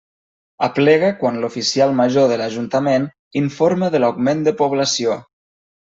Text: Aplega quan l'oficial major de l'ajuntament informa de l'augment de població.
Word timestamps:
Aplega 0.67 1.11
quan 1.19 1.37
l'oficial 1.43 1.93
major 2.01 2.27
de 2.33 2.39
l'ajuntament 2.43 3.07
informa 3.45 3.95
de 3.97 4.05
l'augment 4.05 4.47
de 4.49 4.59
població. 4.65 5.25